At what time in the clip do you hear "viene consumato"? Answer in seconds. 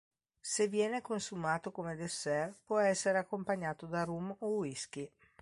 0.67-1.71